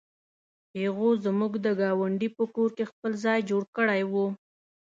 پيغو 0.71 1.09
زموږ 1.25 1.53
د 1.65 1.67
ګاونډي 1.81 2.29
په 2.37 2.43
کور 2.55 2.69
کې 2.77 2.89
خپل 2.91 3.11
ځای 3.25 3.39
جوړ 3.49 3.63
کړی 3.75 4.01
و. 4.11 4.13